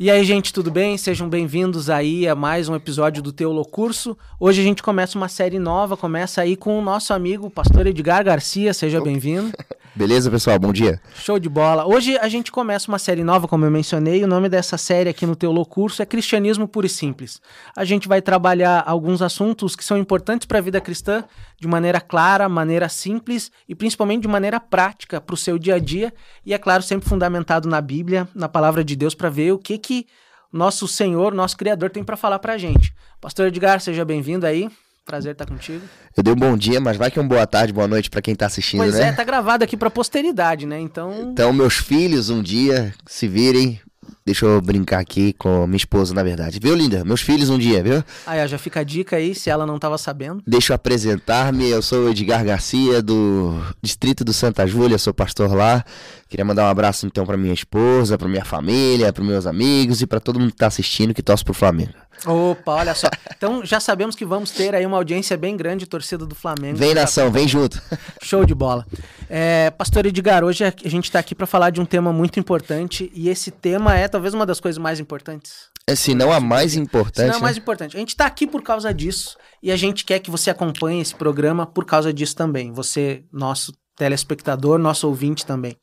[0.00, 0.96] E aí, gente, tudo bem?
[0.96, 4.16] Sejam bem-vindos aí a mais um episódio do Teolocurso.
[4.38, 8.22] Hoje a gente começa uma série nova, começa aí com o nosso amigo, pastor Edgar
[8.22, 9.52] Garcia, seja bem-vindo.
[9.98, 10.60] Beleza, pessoal?
[10.60, 11.00] Bom dia.
[11.12, 11.84] Show de bola.
[11.84, 14.22] Hoje a gente começa uma série nova, como eu mencionei.
[14.22, 17.42] O nome dessa série aqui no Teolocurso é Cristianismo Puro e Simples.
[17.74, 21.24] A gente vai trabalhar alguns assuntos que são importantes para a vida cristã
[21.58, 25.78] de maneira clara, maneira simples e principalmente de maneira prática para o seu dia a
[25.80, 26.14] dia.
[26.46, 29.76] E é claro, sempre fundamentado na Bíblia, na palavra de Deus, para ver o que
[29.78, 30.06] que
[30.52, 32.94] nosso Senhor, nosso Criador tem para falar para a gente.
[33.20, 34.70] Pastor Edgar, seja bem-vindo aí.
[35.08, 35.80] Prazer estar contigo.
[36.14, 38.20] Eu dei um bom dia, mas vai que é uma boa tarde, boa noite para
[38.20, 39.00] quem tá assistindo, pois né?
[39.00, 40.78] Pois é, tá gravado aqui pra posteridade, né?
[40.78, 41.30] Então.
[41.32, 43.80] Então, meus filhos, um dia, se virem,
[44.24, 46.58] Deixa eu brincar aqui com minha esposa, na verdade.
[46.60, 47.02] Viu, linda?
[47.02, 48.04] Meus filhos um dia, viu?
[48.26, 50.42] Ah, já fica a dica aí, se ela não tava sabendo.
[50.46, 51.70] Deixa eu apresentar-me.
[51.70, 55.82] Eu sou o Edgar Garcia, do Distrito do Santa Júlia, sou pastor lá.
[56.28, 60.06] Queria mandar um abraço então para minha esposa, para minha família, para meus amigos e
[60.06, 61.94] para todo mundo que tá assistindo que torce pro Flamengo.
[62.26, 63.08] Opa, olha só.
[63.36, 66.76] Então já sabemos que vamos ter aí uma audiência bem grande, torcida do Flamengo.
[66.76, 67.80] Vem nação, vem junto.
[68.22, 68.86] Show de bola.
[69.28, 73.10] É, Pastor Edgar, hoje a gente está aqui para falar de um tema muito importante
[73.14, 75.68] e esse tema é talvez uma das coisas mais importantes.
[75.86, 77.26] É, se não a mais importante.
[77.26, 77.62] Se não a mais né?
[77.62, 77.96] importante.
[77.96, 81.14] A gente está aqui por causa disso e a gente quer que você acompanhe esse
[81.14, 82.72] programa por causa disso também.
[82.72, 85.76] Você, nosso telespectador, nosso ouvinte também.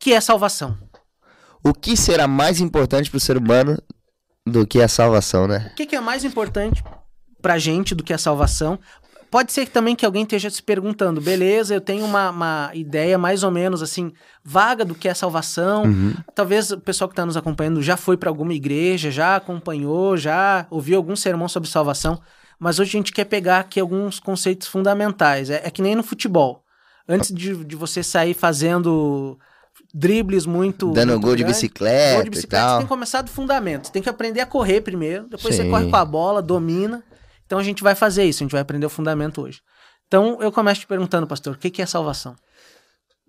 [0.00, 0.76] Que é salvação.
[1.64, 3.76] O que será mais importante para o ser humano
[4.46, 5.70] do que a salvação, né?
[5.72, 6.82] O que, que é mais importante
[7.42, 8.78] pra gente do que a salvação?
[9.28, 13.42] Pode ser também que alguém esteja se perguntando, beleza, eu tenho uma, uma ideia mais
[13.42, 14.12] ou menos assim,
[14.44, 15.82] vaga do que é salvação.
[15.82, 16.14] Uhum.
[16.32, 20.66] Talvez o pessoal que está nos acompanhando já foi para alguma igreja, já acompanhou, já
[20.70, 22.20] ouviu algum sermão sobre salvação.
[22.58, 25.50] Mas hoje a gente quer pegar aqui alguns conceitos fundamentais.
[25.50, 26.62] É, é que nem no futebol.
[27.08, 29.38] Antes de, de você sair fazendo
[29.96, 30.92] dribles muito.
[30.92, 32.14] Dando muito gol de bicicleta.
[32.16, 33.86] Gol de bicicleta, você tem que começar do fundamento.
[33.86, 35.62] Você tem que aprender a correr primeiro, depois Sim.
[35.62, 37.02] você corre com a bola, domina.
[37.46, 39.60] Então a gente vai fazer isso, a gente vai aprender o fundamento hoje.
[40.06, 42.36] Então eu começo te perguntando, pastor, o que é salvação?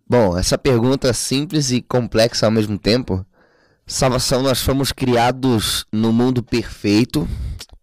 [0.09, 3.25] Bom, essa pergunta simples e complexa ao mesmo tempo.
[3.85, 7.27] Salvação, nós fomos criados no mundo perfeito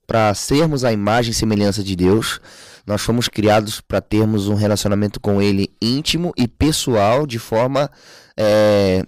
[0.06, 2.40] para sermos a imagem e semelhança de Deus.
[2.86, 7.90] Nós fomos criados para termos um relacionamento com Ele íntimo e pessoal, de forma
[8.36, 9.04] é,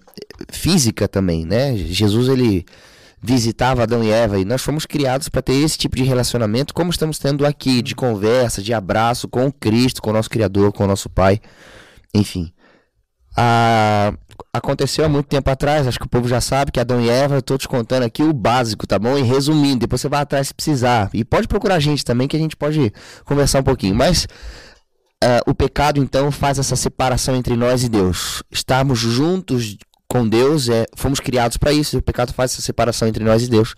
[0.50, 1.76] física também, né?
[1.76, 2.64] Jesus ele
[3.22, 6.90] visitava Adão e Eva e nós fomos criados para ter esse tipo de relacionamento, como
[6.90, 10.86] estamos tendo aqui, de conversa, de abraço com Cristo, com o nosso Criador, com o
[10.86, 11.40] nosso Pai,
[12.14, 12.52] enfim.
[13.36, 14.12] A...
[14.52, 17.36] Aconteceu há muito tempo atrás, acho que o povo já sabe que Adão e Eva,
[17.36, 19.16] eu tô te contando aqui o básico, tá bom?
[19.16, 21.10] E resumindo, depois você vai atrás se precisar.
[21.12, 22.92] E pode procurar a gente também, que a gente pode
[23.24, 23.94] conversar um pouquinho.
[23.94, 24.26] Mas
[25.24, 28.42] Uh, o pecado então faz essa separação entre nós e Deus.
[28.50, 29.76] Estarmos juntos
[30.08, 31.98] com Deus, é, fomos criados para isso.
[31.98, 33.74] O pecado faz essa separação entre nós e Deus.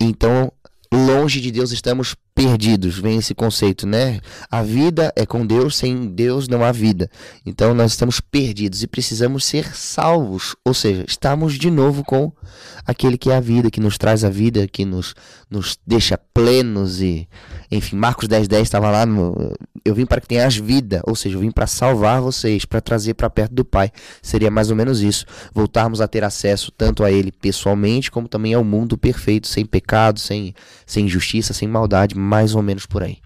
[0.00, 0.52] Então,
[0.92, 2.98] longe de Deus estamos perdidos.
[2.98, 4.20] Vem esse conceito, né?
[4.50, 7.10] A vida é com Deus, sem Deus não há vida.
[7.46, 12.30] Então nós estamos perdidos e precisamos ser salvos, ou seja, estamos de novo com
[12.84, 15.14] aquele que é a vida, que nos traz a vida, que nos,
[15.50, 17.26] nos deixa plenos e
[17.70, 19.54] enfim, Marcos 10:10 10 estava lá no
[19.84, 23.14] eu vim para que tenhas vida, ou seja, eu vim para salvar vocês, para trazer
[23.14, 23.92] para perto do Pai.
[24.20, 28.52] Seria mais ou menos isso, voltarmos a ter acesso tanto a ele pessoalmente como também
[28.52, 30.54] ao mundo perfeito, sem pecado, sem
[30.84, 33.18] sem injustiça, sem maldade mais ou menos por aí.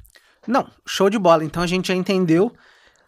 [0.47, 1.45] Não, show de bola.
[1.45, 2.53] Então a gente já entendeu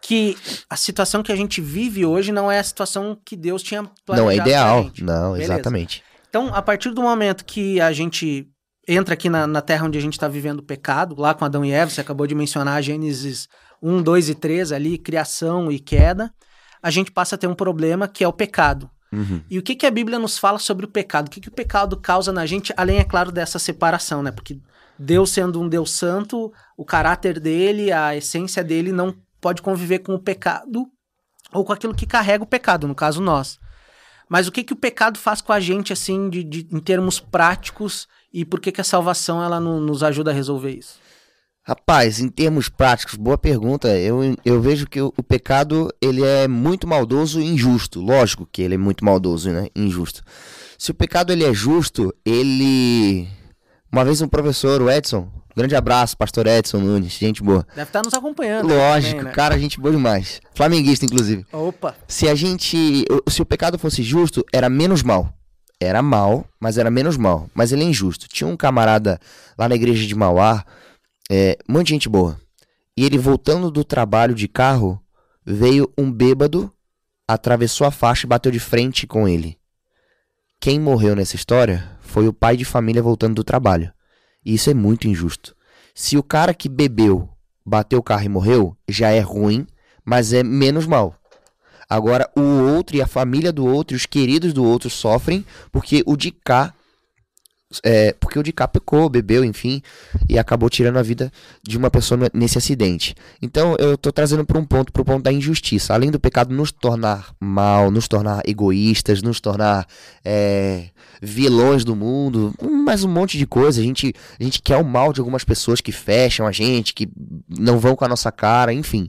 [0.00, 0.36] que
[0.68, 4.22] a situação que a gente vive hoje não é a situação que Deus tinha planejado.
[4.22, 5.52] Não é ideal, não, Beleza.
[5.54, 6.02] exatamente.
[6.28, 8.48] Então, a partir do momento que a gente
[8.88, 11.64] entra aqui na, na terra onde a gente está vivendo o pecado, lá com Adão
[11.64, 13.48] e Eva, você acabou de mencionar Gênesis
[13.80, 16.32] 1, 2 e 3 ali, criação e queda,
[16.82, 18.90] a gente passa a ter um problema que é o pecado.
[19.12, 19.42] Uhum.
[19.50, 21.28] E o que, que a Bíblia nos fala sobre o pecado?
[21.28, 24.32] O que, que o pecado causa na gente, além, é claro, dessa separação, né?
[24.32, 24.58] Porque
[24.98, 30.14] Deus sendo um Deus santo, o caráter dele, a essência dele não pode conviver com
[30.14, 30.86] o pecado
[31.52, 33.58] ou com aquilo que carrega o pecado, no caso nós.
[34.28, 37.20] Mas o que, que o pecado faz com a gente, assim, de, de em termos
[37.20, 40.98] práticos, e por que, que a salvação ela não, nos ajuda a resolver isso?
[41.64, 43.88] Rapaz, em termos práticos, boa pergunta.
[43.96, 48.00] Eu, eu vejo que o, o, pecado ele é muito maldoso e injusto.
[48.00, 49.68] Lógico que ele é muito maldoso, né?
[49.74, 50.22] Injusto.
[50.76, 53.28] Se o pecado ele é justo, ele
[53.92, 57.66] uma vez um professor, o Edson, grande abraço, pastor Edson Nunes, gente boa.
[57.76, 58.66] Deve estar nos acompanhando.
[58.66, 59.32] Lógico, também, né?
[59.32, 60.40] cara, gente boa demais.
[60.54, 61.44] Flamenguista, inclusive.
[61.52, 61.94] Opa.
[62.08, 63.04] Se a gente.
[63.28, 65.32] Se o pecado fosse justo, era menos mal.
[65.78, 67.50] Era mal, mas era menos mal.
[67.54, 68.26] Mas ele é injusto.
[68.28, 69.20] Tinha um camarada
[69.58, 70.64] lá na igreja de Mauá,
[71.34, 72.38] é, muita gente boa.
[72.94, 75.02] E ele voltando do trabalho de carro,
[75.42, 76.70] veio um bêbado,
[77.26, 79.58] atravessou a faixa e bateu de frente com ele.
[80.60, 83.90] quem morreu nessa história foi o pai de família voltando do trabalho.
[84.44, 85.56] E isso é muito injusto.
[85.94, 87.30] Se o cara que bebeu,
[87.64, 89.66] bateu o carro e morreu, já é ruim,
[90.04, 91.16] mas é menos mal.
[91.88, 96.14] Agora, o outro e a família do outro os queridos do outro sofrem porque o
[96.14, 96.74] de cá
[97.82, 99.82] é, porque o DiCaprio pecou, bebeu, enfim,
[100.28, 101.32] e acabou tirando a vida
[101.62, 103.14] de uma pessoa nesse acidente.
[103.40, 105.94] Então eu tô trazendo para um ponto, para o ponto da injustiça.
[105.94, 109.86] Além do pecado nos tornar mal, nos tornar egoístas, nos tornar
[110.24, 110.88] é,
[111.20, 113.80] vilões do mundo, mais um monte de coisa.
[113.80, 117.08] A gente, a gente quer o mal de algumas pessoas que fecham a gente, que
[117.48, 119.08] não vão com a nossa cara, enfim.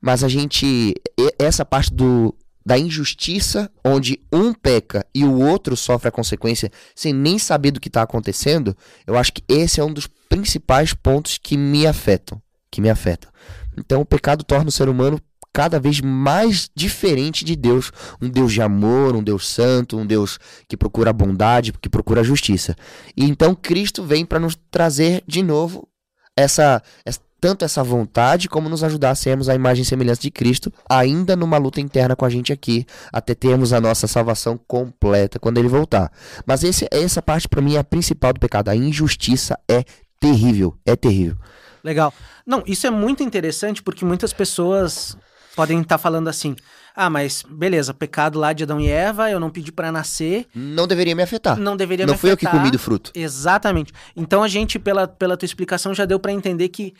[0.00, 0.94] Mas a gente.
[1.38, 2.34] Essa parte do,
[2.64, 7.80] da injustiça, onde um peca e o outro sofre a consequência sem nem saber do
[7.80, 8.76] que está acontecendo,
[9.06, 12.40] eu acho que esse é um dos principais pontos que me afetam,
[12.70, 13.30] que me afetam.
[13.76, 15.20] Então o pecado torna o ser humano
[15.52, 20.38] cada vez mais diferente de Deus, um Deus de amor, um Deus santo, um Deus
[20.68, 22.74] que procura bondade, que procura justiça.
[23.16, 25.88] E então Cristo vem para nos trazer de novo
[26.36, 30.30] essa, essa tanto essa vontade como nos ajudar a sermos a imagem e semelhança de
[30.30, 35.38] Cristo, ainda numa luta interna com a gente aqui, até termos a nossa salvação completa
[35.38, 36.10] quando ele voltar.
[36.46, 38.70] Mas esse, essa parte para mim é a principal do pecado.
[38.70, 39.84] A injustiça é
[40.18, 41.36] terrível, é terrível.
[41.84, 42.14] Legal.
[42.46, 45.14] Não, isso é muito interessante porque muitas pessoas
[45.54, 46.56] podem estar tá falando assim:
[46.96, 50.46] ah, mas beleza, pecado lá de Adão e Eva, eu não pedi para nascer.
[50.54, 51.58] Não deveria me afetar.
[51.60, 52.30] Não deveria não me afetar.
[52.30, 53.12] Não fui eu que comi do fruto.
[53.14, 53.92] Exatamente.
[54.16, 56.94] Então a gente, pela, pela tua explicação, já deu para entender que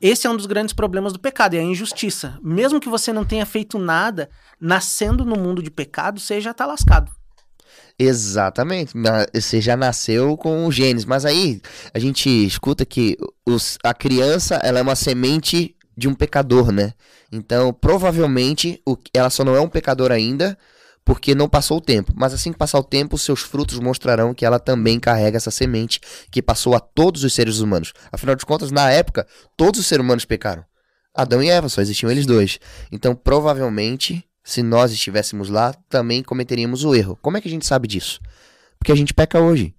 [0.00, 2.38] esse é um dos grandes problemas do pecado, é a injustiça.
[2.42, 4.30] Mesmo que você não tenha feito nada,
[4.60, 7.10] nascendo no mundo de pecado, você já tá lascado.
[7.98, 8.94] Exatamente.
[9.34, 11.04] Você já nasceu com os genes.
[11.04, 11.60] Mas aí
[11.92, 16.94] a gente escuta que os, a criança ela é uma semente de um pecador, né?
[17.32, 20.56] Então, provavelmente, o, ela só não é um pecador ainda,
[21.04, 22.12] porque não passou o tempo.
[22.14, 26.00] Mas assim que passar o tempo, seus frutos mostrarão que ela também carrega essa semente
[26.30, 27.92] que passou a todos os seres humanos.
[28.12, 30.64] Afinal de contas, na época, todos os seres humanos pecaram.
[31.14, 32.60] Adão e Eva, só existiam eles dois.
[32.92, 37.18] Então, provavelmente, se nós estivéssemos lá, também cometeríamos o erro.
[37.20, 38.20] Como é que a gente sabe disso?
[38.78, 39.74] Porque a gente peca hoje.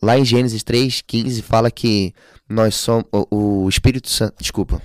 [0.00, 2.14] Lá em Gênesis 3:15 fala que
[2.48, 4.80] nós somos o, o Espírito Santo, desculpa.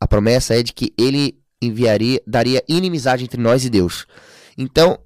[0.00, 4.06] A promessa é de que ele enviaria, daria inimizade entre nós e Deus.
[4.56, 4.98] Então,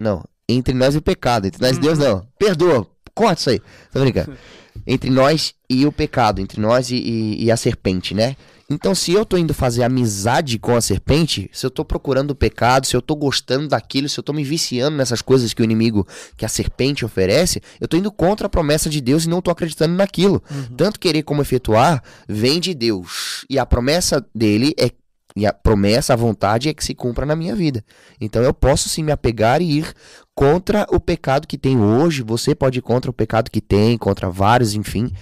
[0.00, 0.24] não.
[0.48, 1.46] Entre nós e o pecado.
[1.46, 2.26] Entre nós e Deus, não.
[2.38, 2.86] Perdoa.
[3.14, 3.60] Corta isso aí.
[3.92, 4.32] Tô brincando.
[4.86, 6.40] Entre nós e o pecado.
[6.40, 8.34] Entre nós e, e, e, a serpente, né?
[8.68, 12.36] Então, se eu tô indo fazer amizade com a serpente, se eu tô procurando o
[12.36, 15.64] pecado, se eu tô gostando daquilo, se eu tô me viciando nessas coisas que o
[15.64, 16.06] inimigo,
[16.36, 19.50] que a serpente oferece, eu tô indo contra a promessa de Deus e não tô
[19.50, 20.40] acreditando naquilo.
[20.48, 20.76] Uhum.
[20.76, 23.44] Tanto querer como efetuar vem de Deus.
[23.50, 24.88] E a promessa dele é
[25.36, 27.84] e a promessa, a vontade é que se cumpra na minha vida.
[28.20, 29.94] Então eu posso sim me apegar e ir
[30.34, 32.22] contra o pecado que tem hoje.
[32.22, 35.12] Você pode ir contra o pecado que tem, contra vários, enfim.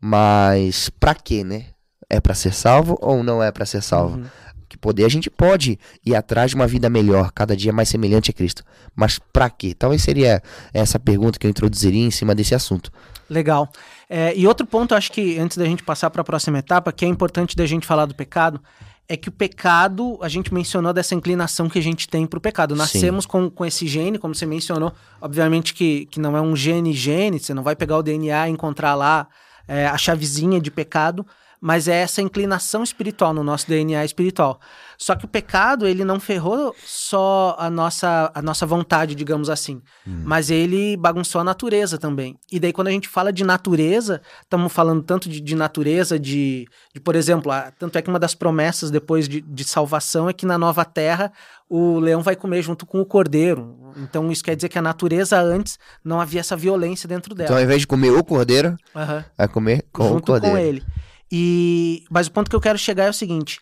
[0.00, 1.66] Mas para quê, né?
[2.08, 4.18] É para ser salvo ou não é para ser salvo?
[4.18, 4.26] Uhum.
[4.68, 8.30] Que poder a gente pode ir atrás de uma vida melhor, cada dia mais semelhante
[8.30, 8.62] a Cristo.
[8.94, 9.74] Mas para quê?
[9.74, 10.42] Talvez seria
[10.72, 12.92] essa pergunta que eu introduziria em cima desse assunto.
[13.28, 13.68] Legal.
[14.08, 17.04] É, e outro ponto, acho que antes da gente passar para a próxima etapa, que
[17.04, 18.60] é importante da gente falar do pecado,
[19.08, 22.40] é que o pecado, a gente mencionou dessa inclinação que a gente tem para o
[22.40, 22.74] pecado.
[22.74, 27.38] Nascemos com, com esse gene, como você mencionou, obviamente que, que não é um gene-gene,
[27.38, 29.28] você não vai pegar o DNA e encontrar lá
[29.68, 31.24] é, a chavezinha de pecado,
[31.60, 34.60] mas é essa inclinação espiritual no nosso DNA espiritual.
[34.98, 39.82] Só que o pecado, ele não ferrou só a nossa, a nossa vontade, digamos assim,
[40.06, 40.22] hum.
[40.24, 42.38] mas ele bagunçou a natureza também.
[42.50, 46.66] E daí, quando a gente fala de natureza, estamos falando tanto de, de natureza, de,
[46.94, 50.32] de, por exemplo, a, tanto é que uma das promessas depois de, de salvação é
[50.32, 51.32] que na nova terra
[51.68, 53.92] o leão vai comer junto com o cordeiro.
[53.96, 57.48] Então, isso quer dizer que a natureza antes não havia essa violência dentro dela.
[57.48, 59.24] Então, ao invés de comer o cordeiro, uhum.
[59.36, 60.56] vai comer com junto o cordeiro.
[60.56, 60.82] com ele.
[61.30, 63.60] E, mas o ponto que eu quero chegar é o seguinte: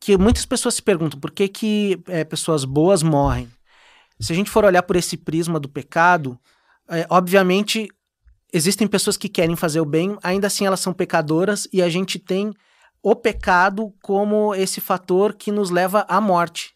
[0.00, 3.48] que muitas pessoas se perguntam por que, que é, pessoas boas morrem.
[4.20, 6.38] Se a gente for olhar por esse prisma do pecado,
[6.88, 7.88] é, obviamente
[8.52, 12.18] existem pessoas que querem fazer o bem, ainda assim elas são pecadoras e a gente
[12.18, 12.52] tem
[13.02, 16.74] o pecado como esse fator que nos leva à morte.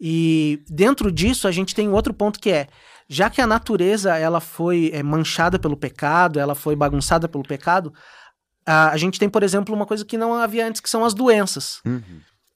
[0.00, 2.66] E dentro disso a gente tem outro ponto que é,
[3.08, 7.92] já que a natureza ela foi é, manchada pelo pecado, ela foi bagunçada pelo pecado,
[8.66, 11.14] a, a, gente tem, por exemplo, uma coisa que não havia antes, que são as
[11.14, 11.80] doenças.
[11.84, 12.02] Uhum.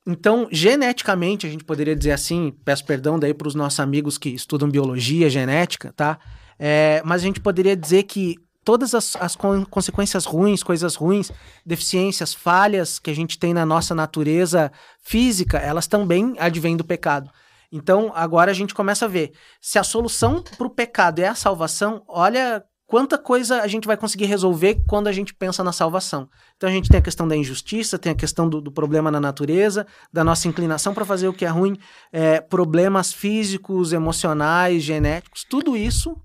[0.07, 4.29] Então, geneticamente, a gente poderia dizer assim, peço perdão daí para os nossos amigos que
[4.29, 6.19] estudam biologia, genética, tá?
[6.59, 9.37] É, mas a gente poderia dizer que todas as, as
[9.71, 11.31] consequências ruins, coisas ruins,
[11.65, 17.31] deficiências, falhas que a gente tem na nossa natureza física, elas também advêm do pecado.
[17.71, 19.33] Então, agora a gente começa a ver.
[19.61, 23.97] Se a solução para o pecado é a salvação, olha quanta coisa a gente vai
[23.97, 26.29] conseguir resolver quando a gente pensa na salvação.
[26.57, 29.21] Então a gente tem a questão da injustiça, tem a questão do, do problema na
[29.21, 31.77] natureza, da nossa inclinação para fazer o que é ruim,
[32.13, 36.17] é, problemas físicos, emocionais, genéticos, tudo isso.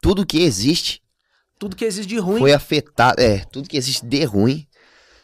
[0.00, 1.00] Tudo que existe.
[1.58, 2.38] Tudo que existe de ruim.
[2.38, 3.20] Foi afetado.
[3.20, 4.66] É, tudo que existe de ruim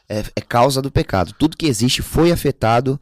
[0.09, 1.33] é, é causa do pecado.
[1.33, 3.01] Tudo que existe foi afetado,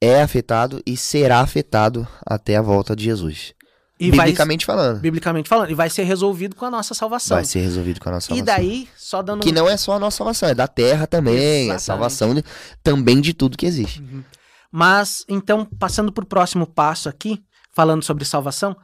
[0.00, 3.54] é afetado e será afetado até a volta de Jesus.
[4.00, 5.00] E biblicamente vai, falando.
[5.00, 5.70] Biblicamente falando.
[5.70, 7.36] E vai ser resolvido com a nossa salvação.
[7.36, 8.42] Vai ser resolvido com a nossa salvação.
[8.42, 9.42] E daí, só dando.
[9.42, 11.34] Que não é só a nossa salvação, é da terra também.
[11.34, 11.74] Exatamente.
[11.74, 12.44] É salvação de,
[12.82, 14.00] também de tudo que existe.
[14.00, 14.22] Uhum.
[14.70, 17.42] Mas, então, passando para o próximo passo aqui,
[17.74, 18.76] falando sobre salvação.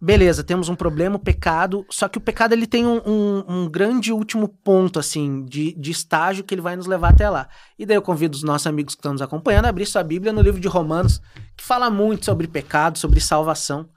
[0.00, 1.84] Beleza, temos um problema, o pecado.
[1.90, 5.90] Só que o pecado ele tem um, um, um grande último ponto, assim, de, de
[5.90, 7.48] estágio que ele vai nos levar até lá.
[7.78, 10.32] E daí eu convido os nossos amigos que estão nos acompanhando a abrir sua Bíblia
[10.32, 11.20] no livro de Romanos,
[11.56, 13.90] que fala muito sobre pecado, sobre salvação.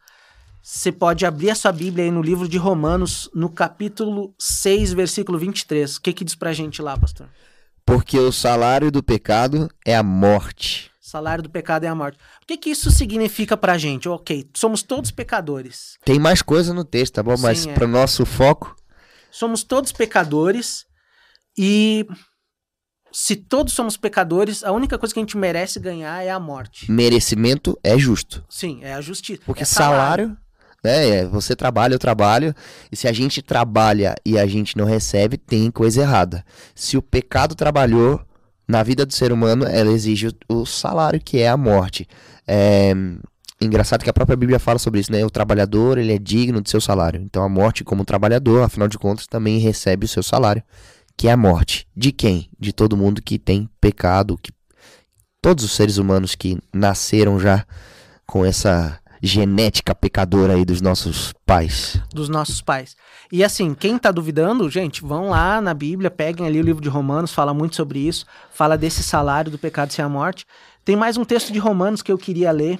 [0.61, 5.37] Você pode abrir a sua Bíblia aí no livro de Romanos, no capítulo 6, versículo
[5.39, 5.95] 23.
[5.97, 7.27] O que que diz pra gente lá, pastor?
[7.85, 10.91] Porque o salário do pecado é a morte.
[11.01, 12.17] Salário do pecado é a morte.
[12.43, 14.07] O que que isso significa pra gente?
[14.07, 15.97] Ok, somos todos pecadores.
[16.05, 17.35] Tem mais coisa no texto, tá bom?
[17.35, 17.73] Sim, Mas é.
[17.73, 18.75] para nosso foco,
[19.31, 20.85] Somos todos pecadores
[21.57, 22.05] e
[23.13, 26.91] se todos somos pecadores, a única coisa que a gente merece ganhar é a morte.
[26.91, 28.43] merecimento é justo.
[28.49, 29.41] Sim, é a justiça.
[29.45, 30.37] Porque é salário,
[30.83, 31.19] né?
[31.19, 32.53] é, Você trabalha, eu trabalho.
[32.91, 36.43] E se a gente trabalha e a gente não recebe, tem coisa errada.
[36.75, 38.21] Se o pecado trabalhou
[38.67, 42.07] na vida do ser humano, ela exige o, salário, que é a morte.
[42.47, 42.93] É
[43.61, 45.23] engraçado que a própria Bíblia fala sobre isso, né?
[45.23, 47.21] O trabalhador, ele é digno de seu salário.
[47.21, 50.63] Então a morte, como trabalhador, afinal de contas, também recebe o seu salário,
[51.15, 51.87] que é a morte.
[51.95, 52.49] De quem?
[52.59, 54.51] De todo mundo que tem pecado, que
[55.41, 57.65] todos os seres humanos que nasceram já
[58.25, 62.01] com essa genética pecadora aí dos nossos pais.
[62.13, 62.95] dos nossos pais.
[63.31, 66.89] E assim, quem tá duvidando, gente, vão lá na Bíblia, peguem ali o livro de
[66.89, 70.45] Romanos, fala muito sobre isso, fala desse salário do pecado ser a morte.
[70.83, 72.79] Tem mais um texto de Romanos que eu queria ler,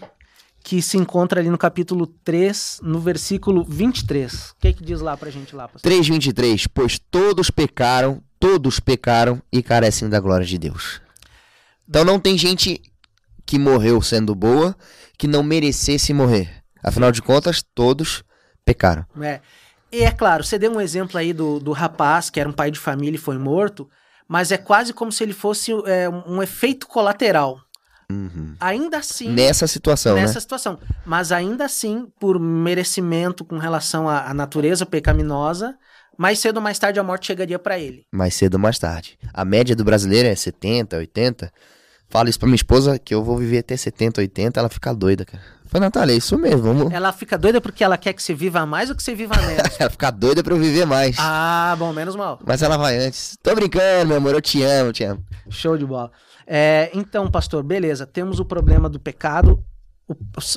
[0.64, 4.52] que se encontra ali no capítulo 3, no versículo 23.
[4.52, 5.90] O que que diz lá pra gente lá, pastor?
[5.92, 11.02] 3:23, pois todos pecaram, todos pecaram e carecem da glória de Deus.
[11.88, 12.82] Então não tem gente
[13.52, 14.74] que morreu sendo boa
[15.18, 16.64] que não merecesse morrer.
[16.82, 18.24] Afinal de contas, todos
[18.64, 19.06] pecaram.
[19.22, 19.42] É.
[19.92, 22.72] E é claro, você deu um exemplo aí do, do rapaz que era um pai
[22.72, 23.90] de família e foi morto,
[24.26, 27.60] mas é quase como se ele fosse é, um efeito colateral.
[28.10, 28.56] Uhum.
[28.58, 30.40] Ainda assim, Nessa situação, nessa né?
[30.40, 30.80] situação.
[31.06, 35.78] Mas ainda assim, por merecimento com relação à, à natureza pecaminosa,
[36.18, 38.06] mais cedo ou mais tarde a morte chegaria pra ele.
[38.14, 39.20] Mais cedo ou mais tarde.
[39.34, 41.52] A média do brasileiro é 70, 80.
[42.12, 45.24] Falo isso pra minha esposa que eu vou viver até 70, 80, ela fica doida,
[45.24, 45.42] cara.
[45.66, 46.92] Falei, Natália, é isso mesmo, vamos.
[46.94, 49.64] Ela fica doida porque ela quer que você viva mais ou que você viva menos.
[49.80, 51.16] Ela fica doida pra eu viver mais.
[51.18, 52.38] ah, bom, menos mal.
[52.46, 53.38] Mas ela vai antes.
[53.42, 55.24] Tô brincando, meu amor, eu te amo, eu te amo.
[55.50, 56.12] Show de bola.
[56.46, 58.06] É, então, pastor, beleza.
[58.06, 59.64] Temos o problema do pecado.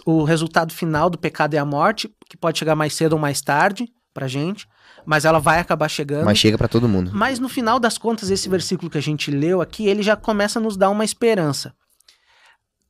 [0.05, 3.19] O, o resultado final do pecado é a morte, que pode chegar mais cedo ou
[3.21, 4.67] mais tarde pra gente,
[5.07, 6.25] mas ela vai acabar chegando.
[6.25, 7.11] Mas chega pra todo mundo.
[7.15, 10.59] Mas no final das contas, esse versículo que a gente leu aqui, ele já começa
[10.59, 11.75] a nos dar uma esperança.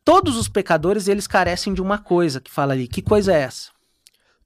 [0.05, 2.87] Todos os pecadores, eles carecem de uma coisa que fala ali.
[2.87, 3.71] Que coisa é essa?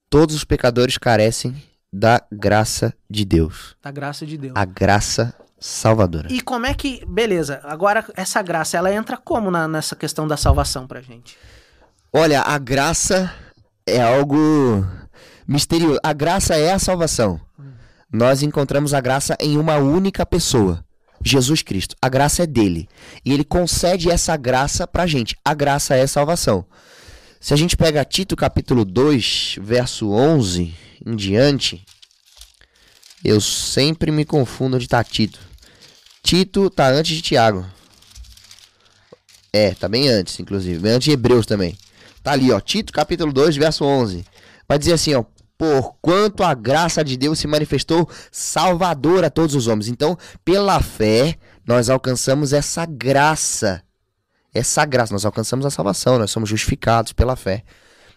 [0.08, 1.60] Todos os pecadores carecem
[1.92, 3.76] da graça de Deus.
[3.82, 4.52] Da graça de Deus.
[4.56, 6.28] A graça salvadora.
[6.32, 7.04] E como é que.
[7.06, 11.36] Beleza, agora essa graça, ela entra como na- nessa questão da salvação pra gente?
[12.12, 13.34] Olha, a graça
[13.84, 14.86] é algo
[15.46, 15.98] misterioso.
[16.04, 17.40] A graça é a salvação.
[18.12, 20.82] Nós encontramos a graça em uma única pessoa.
[21.22, 21.94] Jesus Cristo.
[22.00, 22.88] A graça é dele.
[23.24, 25.36] E ele concede essa graça pra gente.
[25.44, 26.64] A graça é salvação.
[27.40, 30.74] Se a gente pega Tito capítulo 2, verso 11
[31.06, 31.84] em diante,
[33.24, 35.38] eu sempre me confundo onde tá Tito.
[36.22, 37.66] Tito tá antes de Tiago.
[39.52, 40.78] É, tá bem antes, inclusive.
[40.78, 41.76] Bem antes de Hebreus também.
[42.22, 42.60] Tá ali, ó.
[42.60, 44.24] Tito capítulo 2, verso 11.
[44.66, 45.24] Vai dizer assim, ó.
[45.58, 49.88] Porquanto a graça de Deus se manifestou salvadora a todos os homens.
[49.88, 51.36] Então, pela fé,
[51.66, 53.82] nós alcançamos essa graça.
[54.54, 56.16] Essa graça, nós alcançamos a salvação.
[56.16, 57.64] Nós somos justificados pela fé.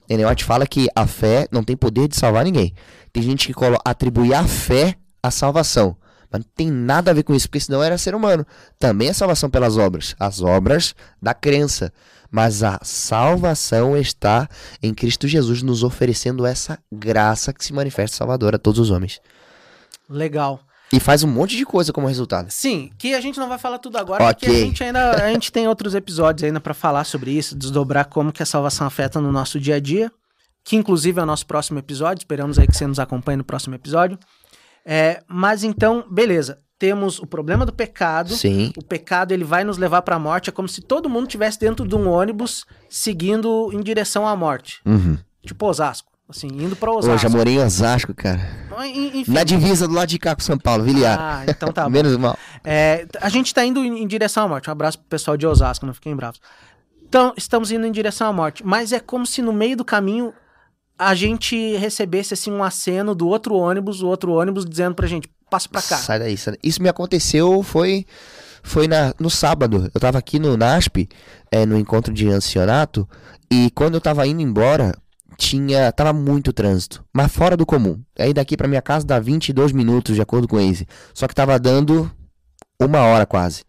[0.08, 2.76] Ellen White fala que a fé não tem poder de salvar ninguém.
[3.12, 5.98] Tem gente que atribui a fé à salvação.
[6.30, 8.46] Mas não tem nada a ver com isso, porque senão era ser humano.
[8.80, 10.16] Também é salvação pelas obras.
[10.20, 11.92] As obras da crença.
[12.32, 14.48] Mas a salvação está
[14.82, 19.20] em Cristo Jesus, nos oferecendo essa graça que se manifesta salvadora a todos os homens.
[20.10, 20.62] Legal.
[20.94, 22.50] E faz um monte de coisa como resultado.
[22.50, 24.34] Sim, que a gente não vai falar tudo agora, Ok.
[24.34, 28.06] porque a gente ainda a gente tem outros episódios ainda pra falar sobre isso, desdobrar
[28.06, 30.12] como que a salvação afeta no nosso dia a dia,
[30.66, 33.74] que inclusive é o nosso próximo episódio, esperamos aí que você nos acompanhe no próximo
[33.76, 34.18] episódio.
[34.86, 38.74] É, mas então, beleza, temos o problema do pecado, Sim.
[38.76, 41.88] o pecado ele vai nos levar pra morte, é como se todo mundo tivesse dentro
[41.88, 45.16] de um ônibus seguindo em direção à morte, Uhum.
[45.46, 47.30] tipo Osasco, assim, indo pra Pô, já Osasco.
[47.38, 48.42] morei em Osasco, cara.
[48.84, 49.32] En- Enfim.
[49.32, 51.20] Na divisa do lado de cá com São Paulo, Viliar.
[51.20, 51.88] Ah, então tá.
[51.90, 52.36] Menos mal.
[52.64, 54.68] É, a gente tá indo em, em direção à morte.
[54.68, 56.42] Um abraço pro pessoal de Osasco, não fiquem bravos.
[57.08, 58.66] Então, estamos indo em direção à morte.
[58.66, 60.34] Mas é como se no meio do caminho
[60.98, 65.30] a gente recebesse assim um aceno do outro ônibus, o outro ônibus dizendo pra gente,
[65.52, 65.98] passa pra cá.
[65.98, 66.60] Sai daí, sai daí.
[66.64, 68.06] Isso me aconteceu, foi,
[68.64, 69.92] foi na, no sábado.
[69.94, 71.10] Eu tava aqui no NASP,
[71.52, 73.08] é, no encontro de ancianato,
[73.52, 74.96] e quando eu tava indo embora,
[75.38, 75.92] tinha.
[75.92, 78.02] Tava muito trânsito, mas fora do comum.
[78.18, 80.88] Aí daqui pra minha casa dá 22 minutos, de acordo com Waze.
[81.14, 82.10] Só que tava dando
[82.80, 83.64] uma hora quase.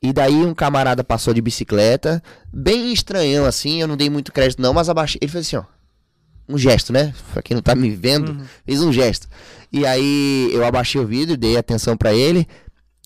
[0.00, 4.62] E daí um camarada passou de bicicleta, bem estranhão assim, eu não dei muito crédito
[4.62, 5.18] não, mas abaixei.
[5.20, 5.64] Ele fez assim, ó.
[6.48, 7.12] Um gesto, né?
[7.32, 8.44] Pra quem não tá me vendo, Uhum.
[8.64, 9.26] fez um gesto.
[9.72, 12.46] E aí eu abaixei o vidro, dei atenção pra ele.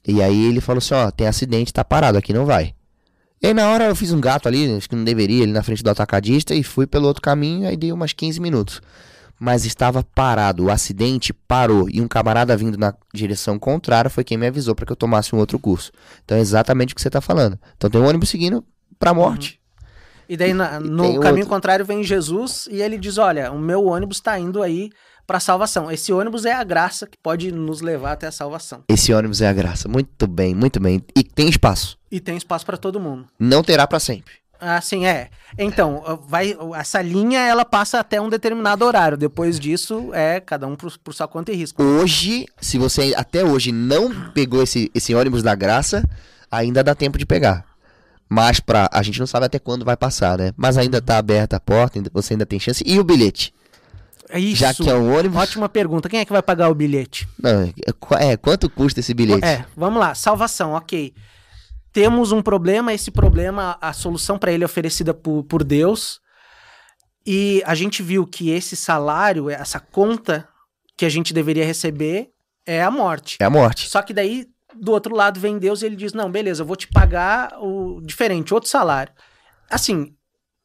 [0.07, 2.75] E aí ele falou assim, ó, tem acidente, tá parado, aqui não vai.
[3.43, 5.63] E aí na hora eu fiz um gato ali, acho que não deveria, ali na
[5.63, 8.83] frente do atacadista, e fui pelo outro caminho, aí dei umas 15 minutos.
[9.39, 14.37] Mas estava parado, o acidente parou, e um camarada vindo na direção contrária foi quem
[14.37, 15.91] me avisou pra que eu tomasse um outro curso.
[16.25, 17.59] Então é exatamente o que você tá falando.
[17.77, 18.63] Então tem um ônibus seguindo
[18.99, 19.60] pra morte.
[20.31, 21.47] E daí na- E no caminho outro.
[21.49, 24.91] contrário vem Jesus e ele diz: Olha, o meu ônibus tá indo aí
[25.27, 25.91] pra salvação.
[25.91, 28.85] Esse ônibus é a graça que pode nos levar até a salvação.
[28.89, 29.89] Esse ônibus é a graça.
[29.89, 31.03] Muito bem, muito bem.
[31.17, 31.99] E tem espaço.
[32.11, 33.27] E tem espaço pra todo mundo.
[33.41, 34.35] Não terá pra sempre.
[34.61, 35.31] Assim, é.
[35.59, 39.17] Então, vai, essa linha ela passa até um determinado horário.
[39.17, 41.83] Depois disso, é cada um por, por sua conta e risco.
[41.83, 46.05] Hoje, se você até hoje não pegou esse, esse ônibus da graça,
[46.51, 47.65] ainda dá tempo de pegar.
[48.33, 50.53] Mas pra, a gente não sabe até quando vai passar, né?
[50.57, 52.85] Mas ainda tá aberta a porta, ainda- você ainda tem chance.
[52.87, 53.53] E o bilhete?
[54.29, 54.61] É Isso.
[54.61, 55.37] Já que é um ônibus.
[55.37, 56.09] Ótima pergunta.
[56.09, 57.29] Quem é que vai pagar o bilhete?
[57.43, 57.73] Não, é,
[58.33, 59.45] é, quanto custa esse bilhete?
[59.45, 60.15] É, vamos lá.
[60.15, 61.13] Salvação, ok.
[61.93, 66.21] Temos um problema, esse problema, a solução para ele é oferecida por, por Deus.
[67.27, 70.49] E a gente viu que esse salário, essa conta
[70.97, 72.31] que a gente deveria receber
[72.65, 73.37] é a morte.
[73.41, 73.89] É a morte.
[73.91, 76.77] Só que daí, do outro lado, vem Deus e ele diz: Não, beleza, eu vou
[76.77, 79.13] te pagar o diferente, outro salário.
[79.71, 80.15] Assim,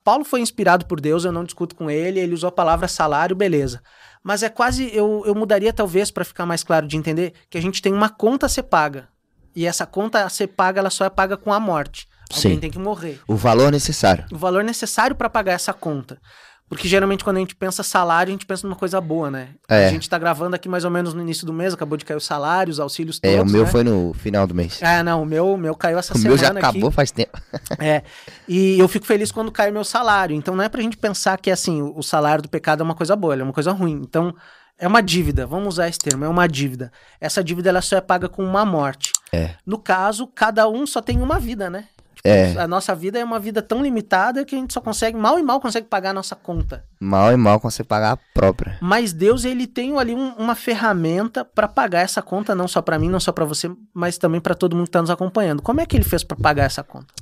[0.04, 3.36] Paulo foi inspirado por Deus, eu não discuto com ele, ele usou a palavra salário,
[3.36, 3.82] beleza.
[4.24, 7.62] Mas é quase, eu, eu mudaria talvez para ficar mais claro de entender, que a
[7.62, 9.08] gente tem uma conta a ser paga.
[9.56, 12.08] E essa conta a ser paga, ela só é paga com a morte.
[12.34, 12.60] Alguém Sim.
[12.60, 13.20] tem que morrer.
[13.28, 14.26] O valor necessário.
[14.32, 16.20] O valor necessário para pagar essa conta.
[16.68, 19.50] Porque geralmente quando a gente pensa salário, a gente pensa numa coisa boa, né?
[19.70, 19.86] É.
[19.88, 22.18] A gente tá gravando aqui mais ou menos no início do mês, acabou de cair
[22.18, 23.70] os salários, auxílios todos, É, o meu né?
[23.70, 24.82] foi no final do mês.
[24.82, 26.58] É, não, o meu, o meu caiu essa o semana meu já aqui.
[26.58, 27.40] acabou faz tempo.
[27.80, 28.02] É,
[28.48, 30.36] e eu fico feliz quando cai o meu salário.
[30.36, 32.96] Então não é pra gente pensar que, assim, o o salário do pecado é uma
[32.96, 34.02] coisa boa, ele é uma coisa ruim.
[34.04, 34.36] Então
[34.78, 36.92] é uma dívida, vamos usar esse termo, é uma dívida.
[37.22, 39.12] Essa dívida ela só é paga com uma morte.
[39.32, 39.52] É.
[39.66, 41.86] No caso, cada um só tem uma vida, né?
[42.28, 42.56] É.
[42.60, 45.44] A nossa vida é uma vida tão limitada que a gente só consegue, mal e
[45.44, 46.84] mal consegue pagar a nossa conta.
[47.00, 48.78] Mal e mal consegue pagar a própria.
[48.82, 52.98] Mas Deus, ele tem ali um- uma ferramenta pra pagar essa conta, não só pra
[53.00, 55.62] mim, não só pra você, mas também pra todo mundo que tá nos acompanhando.
[55.62, 57.14] Como é que ele fez pra pagar essa conta?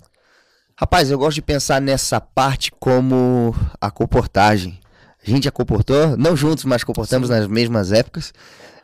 [0.80, 4.80] Rapaz, eu gosto de pensar nessa parte como a comportagem.
[5.26, 8.34] A gente já comportou, não juntos, mas comportamos nas mesmas épocas.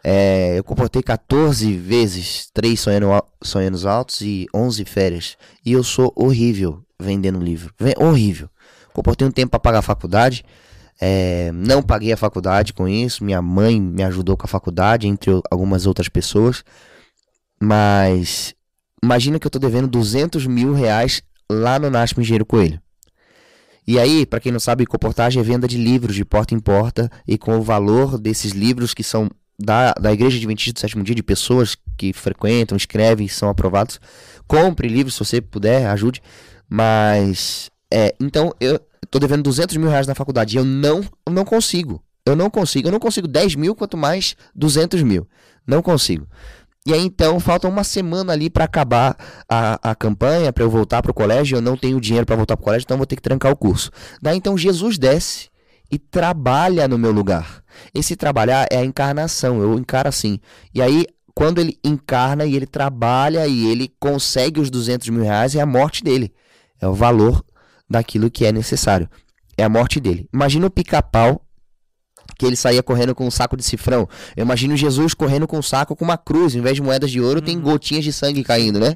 [0.03, 3.07] É, eu comportei 14 vezes, 3 sonhando,
[3.43, 5.37] sonhos altos e 11 férias.
[5.65, 7.73] E eu sou horrível vendendo livro.
[7.77, 8.49] Ven- Horrível.
[8.93, 10.43] Comportei um tempo para pagar a faculdade.
[11.01, 13.23] é, não paguei a faculdade com isso.
[13.23, 16.63] Minha mãe me ajudou com a faculdade, entre algumas outras pessoas.
[17.61, 18.53] Mas
[19.03, 21.21] imagina que eu tô devendo 200 mil reais
[21.51, 22.81] lá no NASP Engenheiro Coelho.
[23.89, 27.09] E aí, para quem não sabe, comportagem é venda de livros de porta em porta
[27.27, 31.15] e com o valor desses livros que são da, da Igreja Adventista do Sétimo Dia,
[31.15, 33.99] de pessoas que frequentam, escrevem, são aprovados.
[34.47, 36.21] Compre livros se você puder, ajude.
[36.69, 41.33] Mas, é, então eu tô devendo 200 mil reais na faculdade e eu não, eu
[41.33, 41.99] não consigo.
[42.23, 42.89] Eu não consigo.
[42.89, 45.27] Eu não consigo 10 mil, quanto mais 200 mil.
[45.65, 46.27] Não consigo.
[46.89, 49.15] E aí então falta uma semana ali para acabar
[49.47, 51.55] a, a campanha, para eu voltar pro colégio.
[51.55, 53.91] Eu não tenho dinheiro para voltar pro colégio, então vou ter que trancar o curso.
[54.19, 55.49] Daí então Jesus desce
[55.91, 57.63] e trabalha no meu lugar.
[57.93, 60.39] Esse trabalhar é a encarnação, eu encaro assim.
[60.73, 65.53] E aí, quando ele encarna e ele trabalha e ele consegue os 200 mil reais,
[65.53, 66.33] é a morte dele.
[66.81, 67.45] É o valor
[67.87, 69.07] daquilo que é necessário.
[69.55, 70.27] É a morte dele.
[70.33, 71.39] Imagina o pica-pau
[72.39, 74.07] que ele saía correndo com um saco de cifrão.
[74.35, 77.19] Eu imagino Jesus correndo com um saco com uma cruz, em vez de moedas de
[77.19, 77.45] ouro, uhum.
[77.45, 78.95] tem gotinhas de sangue caindo, né?